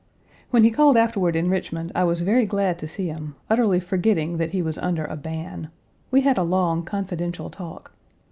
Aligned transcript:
When 0.49 0.63
he 0.63 0.71
called 0.71 0.97
afterward 0.97 1.35
in 1.35 1.47
Richmond 1.51 1.91
I 1.93 2.05
was 2.05 2.21
very 2.21 2.47
glad 2.47 2.79
to 2.79 2.87
see 2.87 3.05
him, 3.09 3.35
utterly 3.51 3.79
forgetting 3.79 4.37
that 4.37 4.49
he 4.49 4.63
was 4.63 4.79
under 4.79 5.05
a 5.05 5.15
ban. 5.15 5.69
We 6.09 6.21
had 6.21 6.39
a 6.39 6.41
long, 6.41 6.81
confidential 6.83 7.51
talk. 7.51 7.91